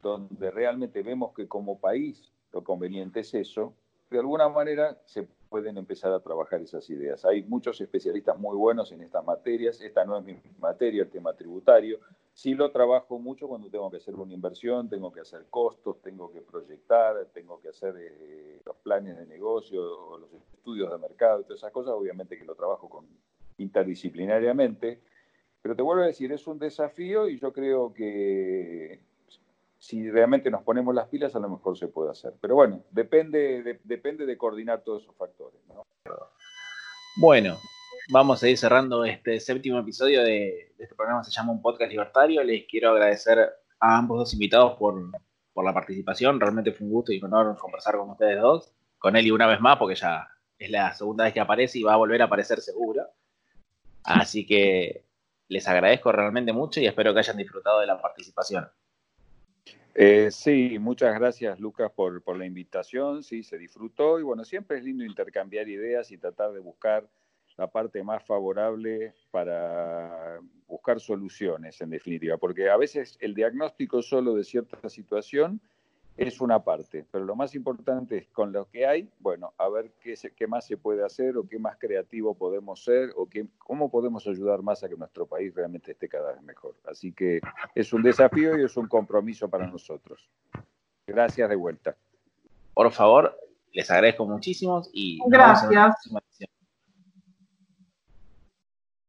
[0.01, 3.73] donde realmente vemos que como país lo conveniente es eso,
[4.11, 7.25] de alguna manera se pueden empezar a trabajar esas ideas.
[7.25, 9.81] Hay muchos especialistas muy buenos en estas materias.
[9.81, 12.01] Esta no es mi materia, el tema tributario
[12.35, 16.33] Sí lo trabajo mucho cuando tengo que hacer una inversión, tengo que hacer costos, tengo
[16.33, 21.61] que proyectar, tengo que hacer eh, los planes de negocio, los estudios de mercado, todas
[21.61, 23.07] esas cosas, obviamente que lo trabajo con,
[23.59, 25.01] interdisciplinariamente.
[25.61, 29.01] Pero te vuelvo a decir, es un desafío y yo creo que
[29.79, 32.35] si realmente nos ponemos las pilas, a lo mejor se puede hacer.
[32.41, 35.61] Pero bueno, depende de, depende de coordinar todos esos factores.
[37.17, 37.59] Bueno,
[38.09, 42.43] vamos a ir cerrando este séptimo episodio de, este programa, se llama Un Podcast Libertario.
[42.43, 43.39] Les quiero agradecer
[43.81, 45.11] a ambos dos invitados por,
[45.65, 46.41] la participación.
[46.41, 48.73] Realmente fue un gusto y un honor conversar con ustedes dos.
[48.99, 50.29] Con y una vez más, porque ya
[50.59, 53.07] es la segunda vez que aparece y va a volver a aparecer seguro.
[54.05, 55.05] Así que
[55.49, 58.69] les agradezco realmente mucho y espero que hayan disfrutado de la participación.
[59.95, 64.79] Eh, sí, muchas gracias Lucas por, por la invitación, sí, se disfrutó y bueno, siempre
[64.79, 67.07] es lindo intercambiar ideas y tratar de buscar
[67.57, 74.35] la parte más favorable para buscar soluciones, en definitiva, porque a veces el diagnóstico solo
[74.35, 75.61] de cierta situación
[76.17, 79.93] es una parte, pero lo más importante es con lo que hay, bueno, a ver
[80.01, 83.91] qué, qué más se puede hacer o qué más creativo podemos ser o qué, cómo
[83.91, 86.75] podemos ayudar más a que nuestro país realmente esté cada vez mejor.
[86.85, 87.41] Así que
[87.75, 90.29] es un desafío y es un compromiso para nosotros.
[91.07, 91.97] Gracias de vuelta.
[92.75, 93.39] Por favor,
[93.73, 95.95] les agradezco muchísimo y gracias.